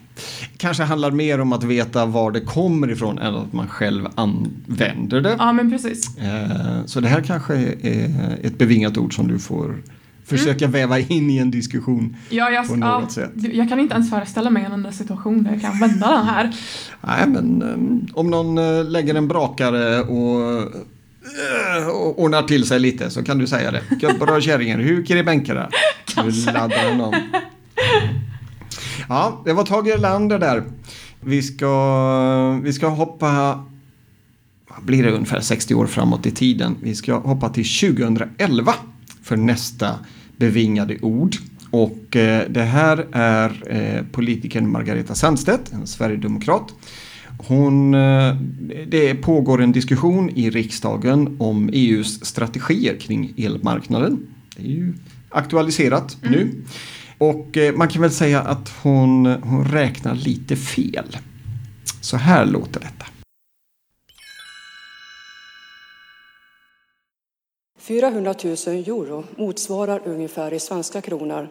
Kanske 0.57 0.83
handlar 0.83 1.11
mer 1.11 1.39
om 1.41 1.53
att 1.53 1.63
veta 1.63 2.05
var 2.05 2.31
det 2.31 2.41
kommer 2.41 2.91
ifrån 2.91 3.19
än 3.19 3.35
att 3.35 3.53
man 3.53 3.67
själv 3.67 4.07
använder 4.15 5.21
det. 5.21 5.35
Ja 5.39 5.53
men 5.53 5.71
precis. 5.71 6.17
Eh, 6.17 6.85
Så 6.85 6.99
det 6.99 7.07
här 7.07 7.21
kanske 7.21 7.55
är 7.81 8.37
ett 8.43 8.57
bevingat 8.57 8.97
ord 8.97 9.15
som 9.15 9.27
du 9.27 9.39
får 9.39 9.75
försöka 10.25 10.67
väva 10.67 10.99
in 10.99 11.29
i 11.29 11.37
en 11.37 11.51
diskussion. 11.51 12.15
Ja, 12.29 12.49
jag, 12.49 12.67
På 12.67 12.73
ja, 12.73 12.99
något 12.99 13.11
sätt. 13.11 13.31
jag 13.53 13.69
kan 13.69 13.79
inte 13.79 13.95
ens 13.95 14.09
föreställa 14.09 14.49
mig 14.49 14.63
en 14.65 14.71
enda 14.71 14.91
situation 14.91 15.43
där 15.43 15.51
jag 15.51 15.61
kan 15.61 15.79
vända 15.79 16.11
den 16.11 16.25
här. 16.25 16.51
Nej, 17.01 17.27
men 17.27 17.61
eh, 17.61 18.15
om 18.17 18.29
någon 18.29 18.57
eh, 18.57 18.83
lägger 18.89 19.15
en 19.15 19.27
brakare 19.27 20.01
och, 20.01 20.61
eh, 21.77 21.87
och 21.87 22.21
ordnar 22.23 22.43
till 22.43 22.67
sig 22.67 22.79
lite 22.79 23.09
så 23.09 23.23
kan 23.23 23.37
du 23.37 23.47
säga 23.47 23.71
det. 23.71 23.81
Gubbar 23.89 24.35
och 24.35 24.41
kärringar, 24.41 24.79
huker 24.79 25.15
i 25.17 25.23
bänkarna. 25.23 25.69
Nu 26.25 26.31
laddar 26.53 26.89
han 26.89 27.01
om. 27.01 27.13
Ja, 29.09 29.41
det 29.45 29.53
var 29.53 29.63
Tage 29.65 29.87
Erlander 29.87 30.39
där. 30.39 30.63
Vi 31.21 31.41
ska, 31.41 32.59
vi 32.63 32.73
ska 32.73 32.87
hoppa, 32.87 33.63
blir 34.81 35.03
det, 35.03 35.11
ungefär 35.11 35.41
60 35.41 35.75
år 35.75 35.87
framåt 35.87 36.25
i 36.25 36.31
tiden. 36.31 36.75
Vi 36.81 36.95
ska 36.95 37.17
hoppa 37.17 37.49
till 37.49 37.95
2011 37.97 38.73
för 39.23 39.37
nästa 39.37 39.95
bevingade 40.37 40.97
ord. 41.01 41.35
Och 41.71 42.15
eh, 42.15 42.49
det 42.49 42.61
här 42.61 43.07
är 43.11 43.63
eh, 43.69 44.05
politikern 44.11 44.71
Margareta 44.71 45.15
Sandstedt, 45.15 45.73
en 45.73 45.87
sverigedemokrat. 45.87 46.73
Hon, 47.37 47.93
eh, 47.93 48.35
det 48.87 49.15
pågår 49.15 49.61
en 49.61 49.71
diskussion 49.71 50.29
i 50.29 50.49
riksdagen 50.49 51.35
om 51.39 51.69
EUs 51.73 52.25
strategier 52.25 52.95
kring 52.99 53.33
elmarknaden. 53.37 54.27
Det 54.55 54.63
är 54.63 54.67
ju 54.67 54.93
aktualiserat 55.29 56.17
nu. 56.21 56.63
Och 57.19 57.57
eh, 57.57 57.75
man 57.75 57.87
kan 57.87 58.01
väl 58.01 58.11
säga 58.11 58.41
att 58.41 58.69
hon, 58.83 59.25
hon 59.25 59.65
räknar 59.65 60.15
lite 60.15 60.55
fel. 60.55 61.17
Så 62.01 62.17
här 62.17 62.45
låter 62.45 62.79
detta. 62.79 63.05
400 67.79 68.35
000 68.43 68.53
euro 68.67 69.23
motsvarar 69.37 70.01
ungefär 70.05 70.53
i 70.53 70.59
svenska 70.59 71.01
kronor 71.01 71.49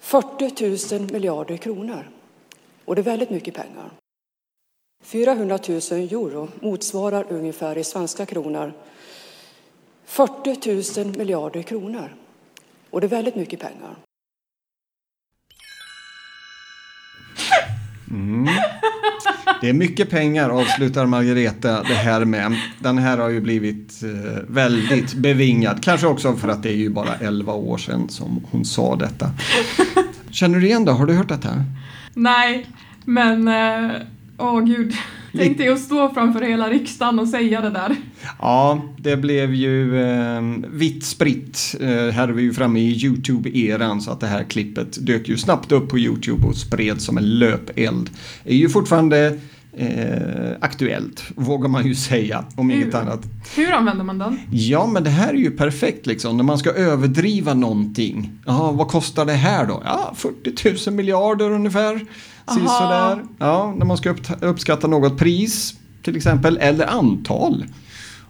40 0.00 0.98
000 0.98 1.12
miljarder 1.12 1.56
kronor. 1.56 2.10
Och 2.84 2.94
det 2.94 3.00
är 3.00 3.04
väldigt 3.04 3.30
mycket 3.30 3.54
pengar. 3.54 3.90
400 5.04 5.58
000 5.68 5.78
euro 5.92 6.48
motsvarar 6.60 7.26
ungefär 7.28 7.78
i 7.78 7.84
svenska 7.84 8.26
kronor 8.26 8.72
40 10.04 11.04
000 11.04 11.16
miljarder 11.16 11.62
kronor. 11.62 12.14
Och 12.90 13.00
det 13.00 13.06
är 13.06 13.08
väldigt 13.08 13.36
mycket 13.36 13.60
pengar. 13.60 13.96
Mm. 18.10 18.48
Det 19.60 19.68
är 19.68 19.72
mycket 19.72 20.10
pengar 20.10 20.50
avslutar 20.50 21.06
Margareta 21.06 21.82
det 21.82 21.94
här 21.94 22.24
med. 22.24 22.56
Den 22.78 22.98
här 22.98 23.18
har 23.18 23.28
ju 23.28 23.40
blivit 23.40 24.02
eh, 24.02 24.42
väldigt 24.48 25.14
bevingad. 25.14 25.82
Kanske 25.82 26.06
också 26.06 26.36
för 26.36 26.48
att 26.48 26.62
det 26.62 26.68
är 26.68 26.76
ju 26.76 26.90
bara 26.90 27.14
11 27.14 27.52
år 27.52 27.78
sedan 27.78 28.08
som 28.08 28.44
hon 28.50 28.64
sa 28.64 28.96
detta. 28.96 29.30
Känner 30.30 30.60
du 30.60 30.66
igen 30.66 30.84
det? 30.84 30.92
Har 30.92 31.06
du 31.06 31.14
hört 31.14 31.28
detta? 31.28 31.64
Nej, 32.14 32.66
men 33.04 33.48
åh 33.48 33.90
åh 34.38 34.60
gud. 34.60 34.94
Tänk 35.32 35.58
dig 35.58 35.68
att 35.68 35.80
stå 35.80 36.14
framför 36.14 36.42
hela 36.42 36.70
riksdagen 36.70 37.18
och 37.18 37.28
säga 37.28 37.60
det 37.60 37.70
där. 37.70 37.96
Ja, 38.38 38.82
det 38.98 39.16
blev 39.16 39.54
ju 39.54 40.02
eh, 40.02 40.42
vitt 40.68 41.04
spritt. 41.04 41.76
Eh, 41.80 41.88
här 41.88 42.28
är 42.28 42.32
vi 42.32 42.42
ju 42.42 42.52
framme 42.52 42.80
i 42.80 42.94
YouTube-eran 42.94 44.00
så 44.00 44.10
att 44.10 44.20
det 44.20 44.26
här 44.26 44.44
klippet 44.44 45.06
dök 45.06 45.28
ju 45.28 45.36
snabbt 45.36 45.72
upp 45.72 45.88
på 45.88 45.98
YouTube 45.98 46.46
och 46.46 46.56
spreds 46.56 47.04
som 47.04 47.18
en 47.18 47.38
löpeld. 47.38 48.10
Det 48.44 48.50
är 48.50 48.56
ju 48.56 48.68
fortfarande 48.68 49.38
eh, 49.78 50.56
aktuellt, 50.60 51.22
vågar 51.36 51.68
man 51.68 51.86
ju 51.86 51.94
säga, 52.10 52.44
om 52.56 52.70
inget 52.70 52.86
Hur? 52.86 52.94
annat. 52.98 53.20
Hur 53.56 53.72
använder 53.72 54.04
man 54.04 54.18
den? 54.18 54.40
Ja, 54.50 54.86
men 54.86 55.04
det 55.04 55.10
här 55.10 55.28
är 55.28 55.38
ju 55.38 55.50
perfekt 55.50 56.06
liksom. 56.06 56.36
När 56.36 56.44
man 56.44 56.58
ska 56.58 56.70
överdriva 56.70 57.54
någonting. 57.54 58.32
Ja, 58.46 58.72
vad 58.72 58.88
kostar 58.88 59.24
det 59.24 59.32
här 59.32 59.66
då? 59.66 59.82
Ja, 59.84 60.12
40 60.16 60.90
000 60.90 60.96
miljarder 60.96 61.50
ungefär. 61.50 62.06
Sisådär. 62.48 63.24
Ja, 63.38 63.74
när 63.76 63.86
man 63.86 63.96
ska 63.96 64.10
upp, 64.10 64.20
uppskatta 64.40 64.86
något 64.86 65.18
pris 65.18 65.74
till 66.02 66.16
exempel. 66.16 66.58
Eller 66.60 66.86
antal. 66.86 67.64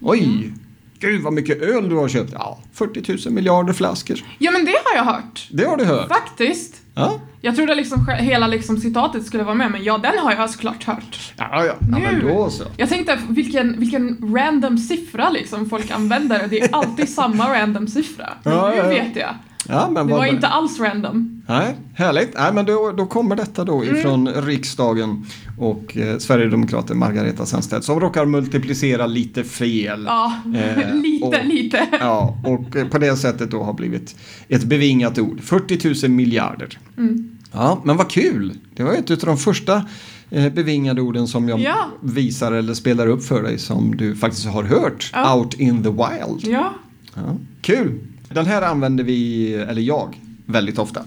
Oj, 0.01 0.53
gud 0.99 1.23
vad 1.23 1.33
mycket 1.33 1.63
öl 1.63 1.89
du 1.89 1.97
har 1.97 2.09
köpt. 2.09 2.33
Ja, 2.33 2.59
40 2.73 3.27
000 3.27 3.35
miljarder 3.35 3.73
flaskor. 3.73 4.19
Ja, 4.39 4.51
men 4.51 4.65
det 4.65 4.75
har 4.85 4.97
jag 4.97 5.05
hört. 5.05 5.49
Det 5.53 5.65
har 5.65 5.77
du 5.77 5.85
hört. 5.85 6.09
Faktiskt. 6.09 6.75
Ja, 6.99 7.21
Jag 7.41 7.57
trodde 7.57 7.75
liksom 7.75 8.09
hela 8.19 8.47
liksom 8.47 8.77
citatet 8.77 9.27
skulle 9.27 9.43
vara 9.43 9.55
med, 9.55 9.71
men 9.71 9.85
ja, 9.85 9.99
den 9.99 10.19
har 10.19 10.33
jag 10.33 10.51
såklart 10.51 10.85
hört. 10.85 11.33
ja, 11.37 11.65
ja. 11.65 11.75
ja 11.93 11.99
men 11.99 12.27
då 12.27 12.51
så. 12.51 12.65
Jag 12.77 12.89
tänkte 12.89 13.19
vilken, 13.29 13.81
vilken 13.81 14.35
random 14.37 14.79
siffra 14.79 15.31
liksom 15.31 15.71
folk 15.71 15.91
använder. 15.91 16.47
Det 16.51 16.61
är 16.61 16.75
alltid 16.75 17.09
samma 17.09 17.55
random 17.61 17.89
siffra. 17.89 18.29
Men 18.43 18.55
Ja, 18.55 18.69
nu 18.71 18.77
ja. 18.77 18.89
vet 18.89 19.17
jag. 19.17 19.35
Ja, 19.69 19.91
men 19.91 20.07
Det 20.07 20.13
var 20.13 20.25
inte 20.27 20.47
alls 20.47 20.81
random. 20.81 21.43
Nej, 21.49 21.77
härligt. 21.95 22.35
Nej, 22.35 22.53
men 22.53 22.65
då, 22.67 22.93
då 22.97 23.07
kommer 23.07 23.37
detta 23.37 23.65
då 23.65 23.85
ifrån 23.85 24.29
riksdagen 24.29 25.27
och 25.59 25.97
eh, 25.97 26.19
Sverigedemokraten 26.19 26.99
Margareta 26.99 27.47
Sandstedt 27.47 27.85
som 27.85 28.01
råkar 28.01 28.27
multiplicera 28.27 29.07
lite 29.07 29.45
fel. 29.45 30.05
Ja, 30.07 30.33
Eh, 30.55 30.95
lite, 31.03 31.27
och- 31.27 31.45
lite. 31.45 31.87
Ja, 32.01 32.39
och 32.45 32.77
eh, 32.77 32.89
på 32.89 32.99
det 32.99 33.17
sättet 33.17 33.51
då 33.51 33.63
har 33.63 33.73
blivit 33.73 34.17
ett 34.49 34.65
bevingat 34.65 35.19
ord. 35.19 35.41
40 35.41 36.07
000 36.09 36.11
miljarder. 36.17 36.79
Mm. 36.97 37.31
Ja, 37.53 37.81
men 37.85 37.97
vad 37.97 38.11
kul. 38.11 38.53
Det 38.75 38.83
var 38.83 38.93
ett 38.93 39.11
av 39.11 39.17
de 39.19 39.37
första 39.37 39.85
eh, 40.31 40.53
bevingade 40.53 41.01
orden 41.01 41.29
som 41.29 41.49
jag 41.49 41.61
Ja. 41.61 41.77
visar 42.01 42.53
eller 42.53 42.75
spelar 42.75 43.07
upp 43.07 43.25
för 43.25 43.43
dig 43.43 43.59
som 43.59 43.97
du 43.97 44.17
faktiskt 44.17 44.47
har 44.47 44.63
hört 44.63 45.11
Ja. 45.15 45.35
out 45.37 45.55
in 45.55 45.83
the 45.83 45.89
wild. 45.91 46.45
Ja, 46.55 46.75
Ja, 47.15 47.37
kul. 47.61 47.99
Den 48.29 48.47
här 48.47 48.63
använder 48.63 49.05
vi, 49.05 49.53
eller 49.55 49.83
jag, 49.83 50.21
väldigt 50.47 50.79
ofta. 50.79 51.03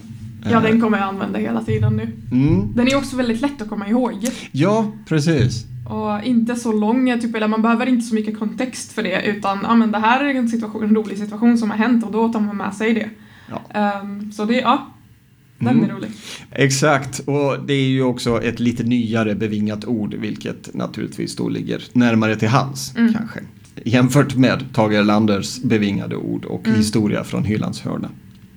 ja, 0.52 0.60
den 0.60 0.82
kommer 0.82 0.98
jag 0.98 1.08
använda 1.08 1.40
hela 1.40 1.64
tiden 1.64 1.94
nu. 1.98 2.08
Mm. 2.32 2.74
Den 2.76 2.88
är 2.88 2.96
också 2.98 3.16
väldigt 3.18 3.42
lätt 3.42 3.62
att 3.62 3.70
komma 3.70 3.88
ihåg. 3.88 4.28
Ja, 4.52 4.92
precis. 5.08 5.66
Och 5.90 6.24
inte 6.24 6.56
så 6.56 6.72
lång, 6.72 7.20
typ, 7.22 7.36
eller 7.36 7.48
man 7.48 7.62
behöver 7.62 7.86
inte 7.86 8.06
så 8.06 8.16
mycket 8.16 8.40
kontext 8.40 8.92
för 8.92 9.04
det 9.04 9.22
utan 9.26 9.60
ja, 9.64 9.76
men 9.76 9.92
det 9.92 9.98
här 10.00 10.24
är 10.26 10.36
en, 10.36 10.50
situation, 10.50 10.84
en 10.84 10.96
rolig 10.96 11.18
situation 11.18 11.58
som 11.58 11.70
har 11.72 11.78
hänt 11.78 12.06
och 12.06 12.12
då 12.12 12.34
tar 12.34 12.40
man 12.40 12.58
med 12.58 12.74
sig 12.74 12.94
det. 12.94 13.10
Ja. 13.50 13.80
Ehm, 13.80 14.32
så 14.32 14.46
det, 14.46 14.54
ja, 14.60 14.88
den 15.60 15.68
Mm. 15.70 15.90
är 15.90 15.94
rolig. 15.96 16.10
Exakt, 16.52 17.20
och 17.20 17.58
det 17.68 17.74
är 17.74 17.88
ju 17.90 18.04
också 18.04 18.42
ett 18.44 18.60
lite 18.60 18.84
nyare 18.84 19.36
bevingat 19.36 19.86
ord 19.86 20.14
vilket 20.14 20.74
naturligtvis 20.74 21.36
då 21.36 21.50
ligger 21.50 21.84
närmare 21.94 22.36
till 22.36 22.48
hands 22.48 22.96
Mm. 22.98 23.14
kanske. 23.14 23.40
Jämfört 23.86 24.36
med 24.36 24.64
Tage 24.74 24.94
Erlanders 24.94 25.60
bevingade 25.62 26.16
ord 26.16 26.46
och 26.46 26.68
Mm. 26.68 26.78
historia 26.78 27.24
från 27.24 27.44
hyllans 27.44 27.82
hörna. 27.82 28.10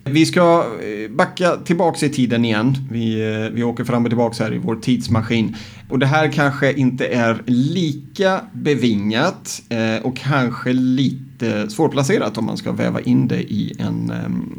Vi 0.07 0.27
ska 0.27 0.67
eh, 0.83 1.11
backa 1.17 1.57
tillbaks 1.57 2.03
i 2.03 2.09
tiden 2.09 2.45
igen. 2.45 2.77
Vi, 2.91 3.33
eh, 3.33 3.55
vi 3.55 3.63
åker 3.63 3.85
fram 3.85 4.05
och 4.05 4.11
tillbaks 4.11 4.39
här 4.41 4.55
i 4.55 4.59
vår 4.59 4.77
tidsmaskin. 4.77 5.57
Och 5.89 5.99
det 5.99 6.07
här 6.07 6.33
kanske 6.33 6.73
inte 6.73 7.07
är 7.07 7.43
lika 7.47 8.41
bevingat 8.53 9.63
eh, 9.69 10.07
och 10.07 10.17
kanske 10.17 10.73
lite 10.73 11.71
svårplacerat 11.71 12.39
om 12.39 12.45
man 12.45 12.57
ska 12.57 12.73
väva 12.73 13.01
in 13.01 13.29
det 13.29 13.43
i 13.43 13.73
en 13.79 14.13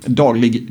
daglig 0.05 0.67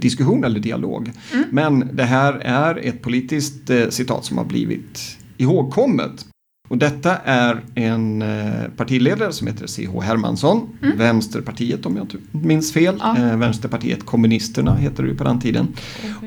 diskussion 0.00 0.44
eller 0.44 0.60
dialog. 0.60 1.10
Men 1.50 1.88
det 1.92 2.04
här 2.04 2.32
är 2.32 2.78
ett 2.88 3.02
politiskt 3.02 3.70
citat 3.90 4.24
som 4.24 4.38
har 4.38 4.44
blivit 4.44 5.16
ihågkommet. 5.36 6.27
Och 6.68 6.78
detta 6.78 7.16
är 7.16 7.60
en 7.74 8.22
eh, 8.22 8.68
partiledare 8.76 9.32
som 9.32 9.46
heter 9.46 9.66
C.H. 9.66 10.00
Hermansson, 10.00 10.68
Vänsterpartiet 10.96 11.86
om 11.86 11.96
jag 11.96 12.04
inte 12.04 12.16
minns 12.30 12.72
fel. 12.72 12.96
Ja. 13.00 13.16
Eh, 13.18 13.36
Vänsterpartiet 13.36 14.06
Kommunisterna 14.06 14.76
heter 14.76 15.02
det 15.02 15.08
ju 15.08 15.16
på 15.16 15.24
den 15.24 15.40
tiden. 15.40 15.68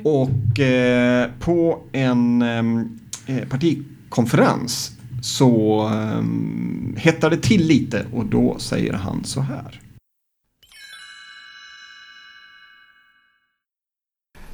Och 0.03 0.59
eh, 0.59 1.29
på 1.39 1.79
en 1.91 2.41
eh, 2.41 3.47
partikonferens 3.49 4.91
så 5.21 5.89
hettar 6.97 7.29
det 7.29 7.37
till 7.37 7.67
lite 7.67 8.05
och 8.13 8.25
då 8.25 8.55
säger 8.59 8.93
han 8.93 9.23
så 9.23 9.41
här. 9.41 9.79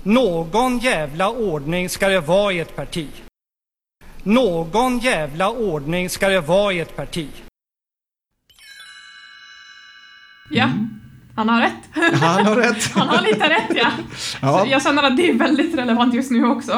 Någon 0.03 0.79
jävla 0.79 1.29
ordning 1.29 1.89
ska 1.89 2.07
det 2.07 2.19
vara 2.19 2.53
i 2.53 2.59
ett 2.59 2.75
parti. 2.75 3.07
Någon 4.27 4.99
jävla 4.99 5.49
ordning 5.49 6.09
ska 6.09 6.27
det 6.29 6.41
vara 6.41 6.73
i 6.73 6.79
ett 6.79 6.95
parti. 6.95 7.27
Ja, 10.51 10.63
Mm. 10.63 10.89
han 11.35 11.49
har 11.49 11.61
rätt. 11.61 12.13
Han 12.21 12.45
har 12.45 12.55
rätt. 12.55 12.91
han 12.93 13.07
har 13.07 13.21
lite 13.21 13.49
rätt 13.49 13.71
ja. 13.75 13.91
Ja. 14.41 14.59
Så 14.65 14.71
jag 14.71 14.83
känner 14.83 15.03
att 15.03 15.17
det 15.17 15.29
är 15.29 15.33
väldigt 15.33 15.75
relevant 15.77 16.13
just 16.13 16.31
nu 16.31 16.45
också. 16.45 16.71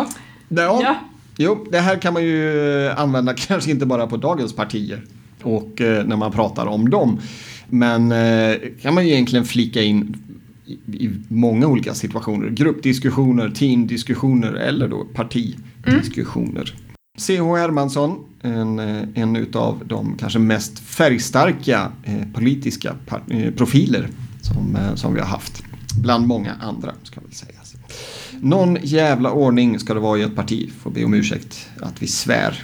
Ja. 0.50 0.80
Ja. 0.84 0.96
Jo, 1.38 1.68
det 1.72 1.80
här 1.80 1.96
kan 1.98 2.14
man 2.14 2.24
ju 2.24 2.90
använda 2.98 3.34
kanske 3.38 3.72
inte 3.72 3.86
bara 3.86 4.08
på 4.08 4.18
dagens 4.18 4.56
partier 4.56 5.02
och 5.44 5.82
eh, 5.82 6.06
när 6.06 6.16
man 6.16 6.32
pratar 6.32 6.66
om 6.66 6.90
dem. 6.90 7.20
Men 7.68 8.12
eh, 8.12 8.56
kan 8.82 8.94
man 8.94 9.08
ju 9.08 9.14
egentligen 9.14 9.46
flika 9.46 9.82
in 9.82 10.18
i, 10.66 10.74
i 11.06 11.12
många 11.28 11.68
olika 11.68 11.94
situationer. 11.94 12.50
Gruppdiskussioner, 12.50 13.50
teamdiskussioner 13.50 14.54
eller 14.54 14.88
då 14.88 15.06
partidiskussioner. 15.06 16.74
C.H. 17.20 17.56
Hermansson, 17.56 18.26
en, 18.42 18.80
eh, 18.80 19.04
en 19.16 19.36
utav 19.36 19.82
de 19.86 20.16
kanske 20.20 20.40
mest 20.40 20.80
färgstarka 20.80 21.92
eh, 22.04 22.28
politiska 22.34 22.96
par, 23.08 23.22
eh, 23.30 23.52
profiler 23.54 24.08
som, 24.42 24.76
eh, 24.76 24.96
som 24.96 25.14
vi 25.14 25.20
har 25.20 25.28
haft. 25.28 25.64
Bland 26.02 26.28
många 26.28 26.54
andra 26.62 26.94
ska 27.04 27.22
väl 27.22 27.34
sägas. 27.34 27.76
Någon 28.40 28.78
jävla 28.82 29.32
ordning 29.32 29.80
ska 29.80 29.94
det 29.94 30.00
vara 30.00 30.20
i 30.20 30.22
ett 30.22 30.36
parti. 30.36 30.72
Får 30.82 30.92
be 30.92 31.06
om 31.06 31.14
ursäkt 31.14 31.70
att 31.82 32.02
vi 32.02 32.08
svär. 32.08 32.64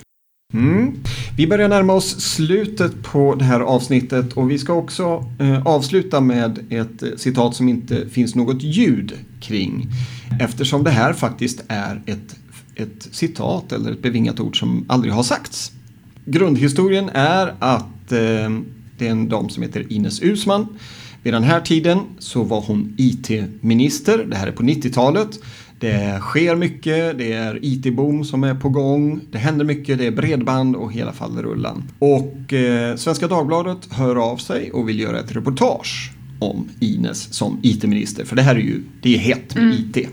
Mm. 0.53 0.93
Vi 1.37 1.47
börjar 1.47 1.69
närma 1.69 1.93
oss 1.93 2.21
slutet 2.21 3.03
på 3.03 3.35
det 3.35 3.45
här 3.45 3.59
avsnittet 3.59 4.33
och 4.33 4.51
vi 4.51 4.57
ska 4.57 4.73
också 4.73 5.25
eh, 5.39 5.67
avsluta 5.67 6.21
med 6.21 6.59
ett 6.69 7.03
eh, 7.03 7.09
citat 7.17 7.55
som 7.55 7.69
inte 7.69 8.09
finns 8.09 8.35
något 8.35 8.63
ljud 8.63 9.13
kring. 9.41 9.87
Eftersom 10.39 10.83
det 10.83 10.91
här 10.91 11.13
faktiskt 11.13 11.63
är 11.67 12.01
ett, 12.05 12.35
ett 12.75 13.07
citat 13.11 13.71
eller 13.71 13.91
ett 13.91 14.01
bevingat 14.01 14.39
ord 14.39 14.59
som 14.59 14.85
aldrig 14.87 15.13
har 15.13 15.23
sagts. 15.23 15.71
Grundhistorien 16.25 17.09
är 17.13 17.53
att 17.59 18.11
eh, 18.11 18.49
det 18.97 19.07
är 19.07 19.11
en 19.11 19.29
dam 19.29 19.49
som 19.49 19.63
heter 19.63 19.93
Ines 19.93 20.21
Usman. 20.21 20.67
Vid 21.23 21.33
den 21.33 21.43
här 21.43 21.61
tiden 21.61 21.99
så 22.19 22.43
var 22.43 22.61
hon 22.61 22.93
IT-minister, 22.97 24.25
det 24.29 24.35
här 24.35 24.47
är 24.47 24.51
på 24.51 24.63
90-talet. 24.63 25.39
Det 25.79 26.19
sker 26.21 26.55
mycket, 26.55 27.17
det 27.17 27.33
är 27.33 27.59
IT-boom 27.61 28.23
som 28.23 28.43
är 28.43 28.55
på 28.55 28.69
gång, 28.69 29.19
det 29.31 29.37
händer 29.37 29.65
mycket, 29.65 29.97
det 29.97 30.05
är 30.05 30.11
bredband 30.11 30.75
och 30.75 30.93
hela 30.93 31.13
fallerullan. 31.13 31.83
Och 31.99 32.53
eh, 32.53 32.95
Svenska 32.95 33.27
Dagbladet 33.27 33.77
hör 33.91 34.15
av 34.15 34.37
sig 34.37 34.71
och 34.71 34.89
vill 34.89 34.99
göra 34.99 35.19
ett 35.19 35.35
reportage 35.35 36.11
om 36.39 36.69
Ines 36.79 37.33
som 37.33 37.59
IT-minister, 37.61 38.25
för 38.25 38.35
det 38.35 38.41
här 38.41 38.55
är 38.55 38.59
ju, 38.59 38.81
det 39.01 39.15
är 39.15 39.19
hett 39.19 39.55
med 39.55 39.73
IT. 39.73 40.09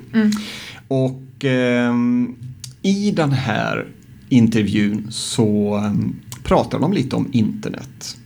Och 0.88 1.44
ehm, 1.44 2.34
i 2.82 3.10
den 3.10 3.32
här 3.32 3.88
intervjun 4.28 5.06
så 5.10 5.76
ehm, 5.76 6.16
pratar 6.44 6.78
de 6.78 6.92
lite 6.92 7.16
om 7.16 7.28
internet. 7.32 8.16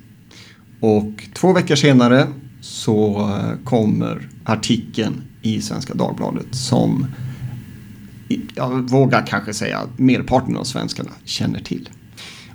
Och 0.81 1.29
två 1.35 1.53
veckor 1.53 1.75
senare 1.75 2.27
så 2.61 3.21
eh, 3.21 3.65
kommer 3.65 4.29
artikeln 4.45 5.23
i 5.43 5.61
Svenska 5.61 5.95
Dagbladet 5.95 6.55
som 6.55 7.07
jag 8.55 8.91
vågar 8.91 9.27
kanske 9.27 9.55
säga 9.55 9.79
att 9.79 9.99
merparten 9.99 10.57
av 10.57 10.65
svenskarna 10.65 11.11
känner 11.25 11.61
till. 11.61 11.89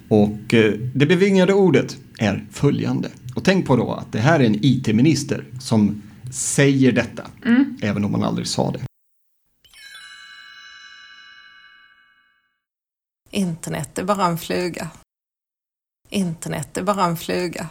Och 0.08 0.54
eh, 0.54 0.74
det 0.94 1.06
bevingade 1.06 1.54
ordet 1.54 1.98
är 2.18 2.46
följande. 2.52 3.10
Och 3.36 3.44
tänk 3.44 3.66
på 3.66 3.76
då 3.76 3.92
att 3.92 4.12
det 4.12 4.20
här 4.20 4.40
är 4.40 4.44
en 4.44 4.58
IT-minister 4.62 5.44
som 5.60 6.02
säger 6.32 6.92
detta, 6.92 7.24
även 7.82 8.06
om 8.06 8.12
man 8.12 8.24
aldrig 8.24 8.48
sa 8.48 8.72
det. 8.72 8.91
Internet 13.32 13.98
är 13.98 14.04
bara 14.04 14.26
en 14.26 14.38
fluga. 14.38 14.88
Internet 16.10 16.78
är 16.78 16.84
bara 16.84 17.06
en 17.06 17.18
fluga. 17.18 17.68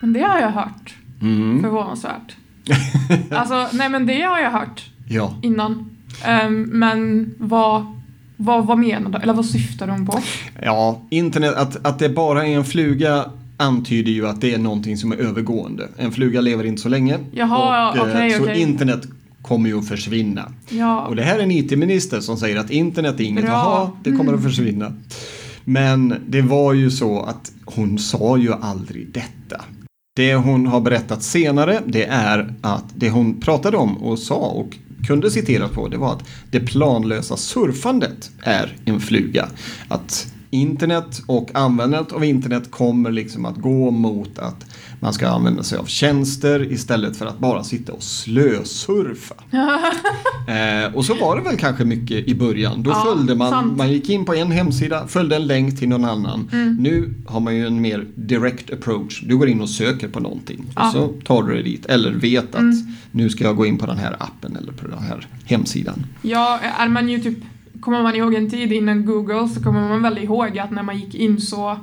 Men 0.00 0.12
det 0.12 0.20
har 0.22 0.38
jag 0.40 0.50
hört. 0.50 0.94
Mm. 1.20 1.62
Förvånansvärt. 1.62 2.36
alltså, 3.30 3.68
nej 3.72 3.88
men 3.88 4.06
det 4.06 4.22
har 4.22 4.40
jag 4.40 4.50
hört 4.50 4.90
Ja. 5.08 5.34
innan. 5.42 5.96
Ehm, 6.24 6.62
men 6.62 7.34
vad, 7.38 8.00
vad, 8.36 8.66
vad 8.66 8.78
menar 8.78 9.10
de? 9.10 9.22
Eller 9.22 9.32
vad 9.32 9.46
syftar 9.46 9.86
de 9.86 10.06
på? 10.06 10.20
Ja, 10.62 11.00
internet, 11.10 11.54
att, 11.54 11.86
att 11.86 11.98
det 11.98 12.08
bara 12.08 12.46
är 12.46 12.56
en 12.56 12.64
fluga 12.64 13.30
antyder 13.56 14.12
ju 14.12 14.28
att 14.28 14.40
det 14.40 14.54
är 14.54 14.58
någonting 14.58 14.96
som 14.96 15.12
är 15.12 15.16
övergående. 15.16 15.88
En 15.96 16.12
fluga 16.12 16.40
lever 16.40 16.64
inte 16.64 16.82
så 16.82 16.88
länge. 16.88 17.18
Jaha, 17.32 17.90
och, 17.90 17.96
eh, 17.96 18.02
okej, 18.02 18.30
så 18.30 18.42
okej. 18.42 18.60
internet 18.60 19.02
kommer 19.42 19.68
ju 19.68 19.78
att 19.78 19.88
försvinna. 19.88 20.52
Ja, 20.68 21.06
Och 21.06 21.16
det 21.16 21.22
här 21.22 21.38
är 21.38 21.42
en 21.42 21.50
IT-minister 21.50 22.20
som 22.20 22.36
säger 22.36 22.56
att 22.56 22.70
internet 22.70 23.20
är 23.20 23.24
inget 23.24 23.44
Bra. 23.44 23.56
att 23.56 23.64
ha, 23.64 23.96
det 24.04 24.12
kommer 24.12 24.34
att 24.34 24.42
försvinna. 24.42 24.92
Men 25.64 26.14
det 26.28 26.42
var 26.42 26.72
ju 26.72 26.90
så 26.90 27.20
att 27.20 27.52
hon 27.64 27.98
sa 27.98 28.36
ju 28.38 28.52
aldrig 28.52 29.12
detta. 29.12 29.64
Det 30.16 30.34
hon 30.34 30.66
har 30.66 30.80
berättat 30.80 31.22
senare, 31.22 31.80
det 31.86 32.04
är 32.04 32.54
att 32.60 32.84
det 32.94 33.10
hon 33.10 33.40
pratade 33.40 33.76
om 33.76 33.96
och 33.96 34.18
sa 34.18 34.34
och 34.34 34.76
kunde 35.06 35.30
citeras 35.30 35.70
på, 35.70 35.88
det 35.88 35.96
var 35.96 36.12
att 36.12 36.24
det 36.50 36.60
planlösa 36.60 37.36
surfandet 37.36 38.30
är 38.42 38.76
en 38.84 39.00
fluga. 39.00 39.48
Att 39.88 40.32
internet 40.52 41.22
och 41.26 41.50
användandet 41.54 42.12
av 42.12 42.24
internet 42.24 42.70
kommer 42.70 43.10
liksom 43.12 43.44
att 43.44 43.56
gå 43.56 43.90
mot 43.90 44.38
att 44.38 44.66
man 45.00 45.12
ska 45.12 45.28
använda 45.28 45.62
sig 45.62 45.78
av 45.78 45.84
tjänster 45.84 46.72
istället 46.72 47.16
för 47.16 47.26
att 47.26 47.38
bara 47.38 47.64
sitta 47.64 47.92
och 47.92 48.02
slösurfa. 48.02 49.34
Eh, 50.48 50.94
och 50.94 51.04
så 51.04 51.14
var 51.14 51.36
det 51.36 51.42
väl 51.42 51.56
kanske 51.56 51.84
mycket 51.84 52.28
i 52.28 52.34
början. 52.34 52.82
Då 52.82 52.90
Ja, 52.90 53.04
följde 53.14 53.34
man, 53.34 53.50
sant. 53.50 53.76
man 53.78 53.92
gick 53.92 54.10
in 54.10 54.24
på 54.24 54.34
en 54.34 54.50
hemsida, 54.50 55.06
följde 55.06 55.36
en 55.36 55.46
länk 55.46 55.78
till 55.78 55.88
någon 55.88 56.04
annan. 56.04 56.48
Mm. 56.52 56.76
Nu 56.76 57.14
har 57.26 57.40
man 57.40 57.56
ju 57.56 57.66
en 57.66 57.80
mer 57.80 58.06
direct 58.14 58.72
approach. 58.72 59.22
Du 59.26 59.36
går 59.36 59.48
in 59.48 59.60
och 59.60 59.68
söker 59.68 60.08
på 60.08 60.20
någonting 60.20 60.64
Ja. 60.76 60.86
och 60.86 60.92
så 60.92 61.08
tar 61.24 61.42
du 61.42 61.54
dig 61.54 61.62
dit. 61.62 61.86
Eller 61.86 62.10
vet 62.12 62.54
att 62.54 62.60
Mm. 62.60 62.86
nu 63.10 63.30
ska 63.30 63.44
jag 63.44 63.56
gå 63.56 63.66
in 63.66 63.78
på 63.78 63.86
den 63.86 63.98
här 63.98 64.16
appen 64.18 64.56
eller 64.56 64.72
på 64.72 64.88
den 64.88 64.98
här 64.98 65.26
hemsidan. 65.44 66.06
ja, 66.22 66.58
är 66.78 66.88
man 66.88 67.08
ju 67.08 67.18
typ, 67.18 67.38
kommer 67.82 68.02
man 68.02 68.16
ihåg 68.16 68.34
en 68.34 68.50
tid 68.50 68.72
innan 68.72 69.06
Google 69.06 69.48
så 69.48 69.62
kommer 69.62 69.88
man 69.88 70.02
väl 70.02 70.18
ihåg 70.18 70.58
att 70.58 70.70
när 70.70 70.82
man 70.82 70.98
gick 70.98 71.14
in 71.14 71.40
så 71.40 71.76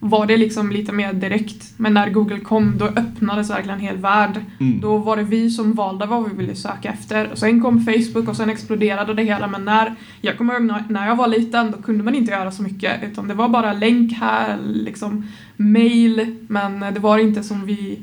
var 0.00 0.26
det 0.26 0.36
liksom 0.36 0.70
lite 0.70 0.92
mer 0.92 1.12
direkt. 1.12 1.72
Men 1.76 1.94
när 1.94 2.10
Google 2.10 2.40
kom 2.40 2.78
då 2.78 2.84
öppnades 2.84 3.50
verkligen 3.50 3.78
en 3.78 3.84
hel 3.86 3.96
värld. 3.96 4.40
Mm. 4.60 4.80
Då 4.80 4.96
var 4.98 5.16
det 5.16 5.22
vi 5.22 5.50
som 5.50 5.72
valde 5.72 6.06
vad 6.06 6.30
vi 6.30 6.36
ville 6.36 6.54
söka 6.54 6.88
efter. 6.92 7.30
Och 7.32 7.38
sen 7.38 7.60
kom 7.62 7.84
Facebook 7.84 8.28
och 8.28 8.36
sen 8.36 8.50
exploderade 8.50 9.14
det 9.14 9.22
hela. 9.22 9.46
Men 9.46 9.64
när, 9.64 9.94
jag 10.20 10.38
kommer 10.38 10.54
ihåg 10.54 10.62
när- 10.62 10.84
när 10.88 11.06
jag 11.08 11.16
var 11.16 11.28
liten 11.28 11.70
då 11.70 11.78
kunde 11.82 12.04
man 12.04 12.14
inte 12.14 12.32
göra 12.32 12.50
så 12.50 12.62
mycket. 12.62 13.02
Utan 13.02 13.28
det 13.28 13.34
var 13.34 13.48
bara 13.48 13.72
länk 13.72 14.12
här, 14.12 14.58
liksom 14.62 15.26
mail. 15.56 16.36
Men 16.48 16.80
det 16.94 17.00
var 17.00 17.18
inte 17.18 17.42
som 17.42 17.66
vi 17.66 17.98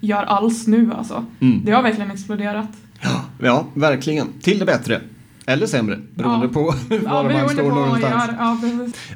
gör 0.00 0.22
alls 0.24 0.66
nu 0.66 0.90
alltså. 0.98 1.24
Mm. 1.40 1.60
Det 1.64 1.72
har 1.72 1.82
verkligen 1.82 2.10
exploderat. 2.10 2.68
Ja, 3.00 3.24
ja, 3.42 3.66
verkligen. 3.74 4.26
Till 4.42 4.58
det 4.58 4.64
bättre. 4.66 5.00
Eller 5.52 5.66
sämre, 5.66 5.98
beroende 6.14 6.46
Ja. 6.46 6.52
på 6.52 6.60
var 6.88 7.30
Ja, 7.32 7.38
man 7.40 7.48
står 7.48 7.62
någonstans. 7.68 8.30
Ja. 8.38 8.58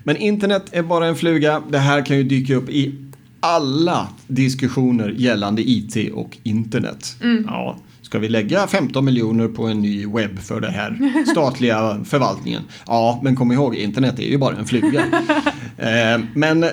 Men 0.04 0.16
internet 0.16 0.64
är 0.70 0.82
bara 0.82 1.06
en 1.06 1.16
fluga. 1.16 1.62
Det 1.70 1.78
här 1.78 2.06
kan 2.06 2.16
ju 2.16 2.22
dyka 2.24 2.54
upp 2.54 2.68
i 2.68 2.94
alla 3.40 4.08
diskussioner 4.26 5.08
gällande 5.16 5.62
IT 5.70 6.12
och 6.14 6.36
internet. 6.42 7.16
Mm. 7.22 7.44
Ja, 7.48 7.76
ska 8.02 8.18
vi 8.18 8.28
lägga 8.28 8.66
15 8.66 9.04
miljoner 9.04 9.48
på 9.48 9.66
en 9.66 9.82
ny 9.82 10.06
webb 10.06 10.38
för 10.38 10.60
den 10.60 10.72
här 10.74 11.24
statliga 11.30 12.04
förvaltningen? 12.04 12.62
Ja, 12.86 13.20
men 13.22 13.36
kom 13.36 13.52
ihåg, 13.52 13.74
internet 13.74 14.18
är 14.18 14.22
ju 14.28 14.38
bara 14.38 14.56
en 14.56 14.66
fluga. 14.66 15.00
eh, 15.78 16.20
men 16.34 16.64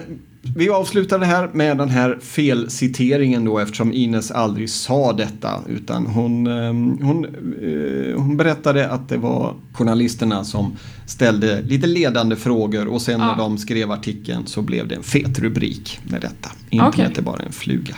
vi 0.56 0.70
avslutar 0.70 1.20
det 1.20 1.26
här 1.26 1.50
med 1.54 1.78
den 1.78 1.90
här 1.90 2.18
felciteringen 2.22 3.46
då 3.46 3.60
eftersom 3.60 3.94
Ines 3.94 4.32
aldrig 4.32 4.70
sa 4.70 5.14
detta 5.14 5.60
utan 5.68 6.06
hon, 6.08 6.48
eh, 6.48 7.06
hon, 7.08 7.26
eh, 7.26 8.22
hon 8.22 8.38
berättade 8.38 8.90
att 8.90 9.10
det 9.10 9.18
var 9.18 9.56
journalisterna 9.74 10.44
som 10.44 10.74
ställde 11.08 11.62
lite 11.62 11.88
ledande 11.88 12.36
frågor 12.36 12.88
och 12.88 13.02
sen 13.02 13.20
när 13.20 13.28
Ja. 13.28 13.36
de 13.38 13.58
skrev 13.58 13.92
artikeln 13.92 14.48
så 14.48 14.62
blev 14.62 14.88
det 14.88 14.96
en 14.96 15.04
fet 15.04 15.40
rubrik 15.40 16.00
med 16.04 16.22
detta. 16.22 16.50
Internet 16.70 16.94
Okej. 16.94 17.14
är 17.18 17.22
bara 17.22 17.44
en 17.44 17.52
fluga. 17.52 17.96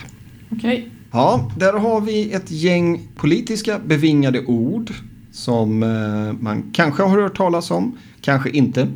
Okej. 0.50 0.88
Ja, 1.12 1.50
där 1.58 1.72
har 1.72 2.00
vi 2.00 2.32
ett 2.32 2.50
gäng 2.50 3.00
politiska 3.16 3.78
bevingade 3.86 4.44
ord 4.44 4.92
som 5.32 5.82
eh, 5.82 6.42
man 6.42 6.70
kanske 6.72 7.02
har 7.02 7.20
hört 7.22 7.36
talas 7.36 7.70
om, 7.70 7.98
kanske 8.20 8.50
inte. 8.50 8.88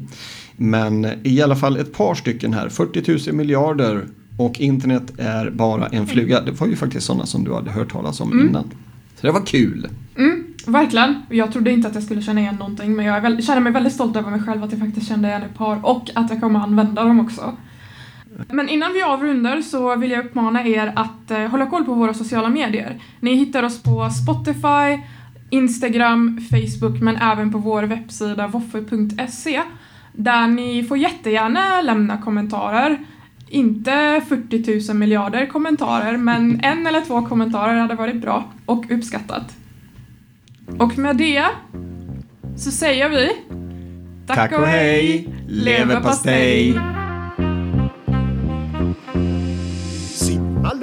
Men 0.60 1.06
i 1.22 1.42
alla 1.42 1.56
fall 1.56 1.76
ett 1.76 1.92
par 1.92 2.14
stycken 2.14 2.52
här, 2.52 2.68
40 2.68 3.30
000 3.30 3.36
miljarder 3.36 4.06
och 4.38 4.60
internet 4.60 5.12
är 5.18 5.50
bara 5.50 5.86
en 5.86 6.06
fluga. 6.06 6.40
Det 6.40 6.52
var 6.52 6.66
ju 6.66 6.76
faktiskt 6.76 7.06
sådana 7.06 7.26
som 7.26 7.44
du 7.44 7.54
hade 7.54 7.70
hört 7.70 7.92
talas 7.92 8.20
om 8.20 8.40
innan. 8.40 8.64
Så 9.20 9.26
det 9.26 9.32
var 9.32 9.46
kul. 9.46 9.88
Mm, 10.16 10.44
verkligen. 10.66 11.22
Jag 11.28 11.52
trodde 11.52 11.70
inte 11.70 11.88
att 11.88 11.94
jag 11.94 12.02
skulle 12.02 12.22
känna 12.22 12.40
igen 12.40 12.54
någonting 12.54 12.96
men 12.96 13.06
jag 13.06 13.20
väl, 13.20 13.42
känner 13.42 13.60
mig 13.60 13.72
väldigt 13.72 13.92
stolt 13.92 14.16
över 14.16 14.30
mig 14.30 14.42
själv 14.42 14.64
att 14.64 14.72
jag 14.72 14.80
faktiskt 14.80 15.08
kände 15.08 15.28
igen 15.28 15.42
ett 15.42 15.54
par 15.58 15.86
och 15.86 16.10
att 16.14 16.30
jag 16.30 16.40
kommer 16.40 16.60
använda 16.60 17.04
dem 17.04 17.20
också. 17.20 17.56
Men 18.48 18.68
innan 18.68 18.92
vi 18.92 19.02
avrundar 19.02 19.60
så 19.60 19.96
vill 19.96 20.10
jag 20.10 20.24
uppmana 20.24 20.66
er 20.66 20.92
att 20.96 21.30
eh, 21.30 21.38
hålla 21.38 21.66
koll 21.66 21.84
på 21.84 21.94
våra 21.94 22.14
sociala 22.14 22.48
medier. 22.48 23.02
Ni 23.20 23.34
hittar 23.34 23.62
oss 23.62 23.82
på 23.82 24.10
Spotify, 24.10 25.02
Instagram, 25.50 26.40
Facebook 26.50 27.00
men 27.00 27.16
även 27.16 27.52
på 27.52 27.58
vår 27.58 27.82
webbsida 27.82 28.46
woffe.se 28.46 29.62
där 30.18 30.48
ni 30.48 30.84
får 30.84 30.98
jättegärna 30.98 31.80
lämna 31.80 32.18
kommentarer. 32.18 32.98
Inte 33.48 34.22
40 34.28 34.88
000 34.92 34.96
miljarder 34.96 35.46
kommentarer 35.46 36.16
men 36.16 36.60
en 36.62 36.86
eller 36.86 37.00
två 37.00 37.26
kommentarer 37.26 37.74
hade 37.74 37.94
varit 37.94 38.16
bra 38.16 38.44
och 38.66 38.90
uppskattat. 38.90 39.56
Och 40.78 40.98
med 40.98 41.16
det 41.16 41.44
så 42.56 42.70
säger 42.70 43.08
vi 43.08 43.30
Tack 44.26 44.52
och 44.52 44.66
hej, 44.66 45.28
leverpastej! 45.48 46.80
Simma 50.14 50.74